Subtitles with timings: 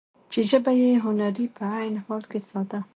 [0.31, 2.79] چې ژبه يې هنري په عين حال کې ساده،